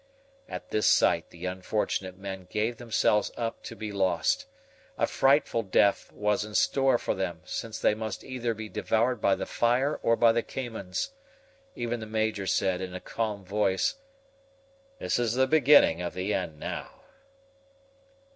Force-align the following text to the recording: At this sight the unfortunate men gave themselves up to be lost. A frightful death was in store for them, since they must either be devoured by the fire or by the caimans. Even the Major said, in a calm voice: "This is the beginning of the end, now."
At 0.49 0.71
this 0.71 0.87
sight 0.87 1.29
the 1.29 1.45
unfortunate 1.45 2.17
men 2.17 2.47
gave 2.49 2.77
themselves 2.77 3.31
up 3.37 3.61
to 3.65 3.75
be 3.75 3.91
lost. 3.91 4.47
A 4.97 5.05
frightful 5.05 5.61
death 5.61 6.11
was 6.11 6.43
in 6.43 6.55
store 6.55 6.97
for 6.97 7.13
them, 7.13 7.41
since 7.45 7.77
they 7.79 7.93
must 7.93 8.23
either 8.23 8.55
be 8.55 8.67
devoured 8.67 9.21
by 9.21 9.35
the 9.35 9.45
fire 9.45 9.99
or 10.01 10.15
by 10.15 10.31
the 10.31 10.41
caimans. 10.41 11.11
Even 11.75 11.99
the 11.99 12.07
Major 12.07 12.47
said, 12.47 12.81
in 12.81 12.95
a 12.95 12.99
calm 12.99 13.45
voice: 13.45 13.93
"This 14.97 15.19
is 15.19 15.35
the 15.35 15.45
beginning 15.45 16.01
of 16.01 16.15
the 16.15 16.33
end, 16.33 16.59
now." 16.59 17.01